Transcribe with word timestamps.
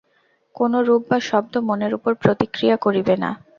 কোন 0.55 0.71
রূপ 0.87 1.01
বা 1.09 1.17
শব্দ 1.29 1.53
মনের 1.67 1.91
উপর 1.97 2.11
প্রতিক্রিয়া 2.23 2.75
করিবে 2.85 3.15
না। 3.23 3.29